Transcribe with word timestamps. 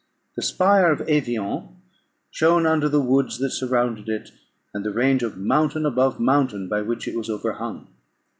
The 0.35 0.41
spire 0.41 0.91
of 0.91 1.01
Evian 1.07 1.75
shone 2.31 2.65
under 2.65 2.89
the 2.89 2.99
woods 2.99 3.37
that 3.37 3.51
surrounded 3.51 4.09
it, 4.09 4.31
and 4.73 4.83
the 4.83 4.89
range 4.89 5.21
of 5.21 5.37
mountain 5.37 5.85
above 5.85 6.19
mountain 6.19 6.67
by 6.67 6.81
which 6.81 7.07
it 7.07 7.15
was 7.15 7.29
overhung. 7.29 7.85